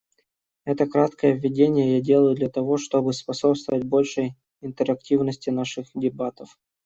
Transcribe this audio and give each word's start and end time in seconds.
Это 0.65 0.87
краткое 0.87 1.33
введение 1.33 1.95
я 1.97 2.01
делаю 2.01 2.33
для 2.33 2.49
того, 2.49 2.79
чтобы 2.79 3.13
способствовать 3.13 3.83
большей 3.83 4.33
интерактивности 4.59 5.51
наших 5.51 5.91
дебатов. 5.93 6.57